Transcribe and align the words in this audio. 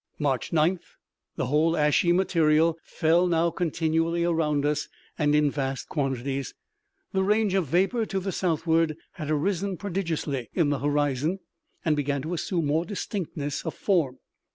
March 0.17 0.49
9th. 0.51 0.81
The 1.35 1.45
whole 1.45 1.77
ashy 1.77 2.11
material 2.11 2.75
fell 2.81 3.27
now 3.27 3.51
continually 3.51 4.23
around 4.23 4.65
us, 4.65 4.87
and 5.15 5.35
in 5.35 5.51
vast 5.51 5.89
quantities. 5.89 6.55
The 7.13 7.21
range 7.21 7.53
of 7.53 7.67
vapor 7.67 8.07
to 8.07 8.19
the 8.19 8.31
southward 8.31 8.97
had 9.11 9.29
arisen 9.29 9.77
prodigiously 9.77 10.49
in 10.55 10.69
the 10.71 10.79
horizon, 10.79 11.37
and 11.85 11.95
began 11.95 12.23
to 12.23 12.33
assume 12.33 12.65
more 12.65 12.83
distinctness 12.83 13.63
of 13.63 13.75
form. 13.75 14.17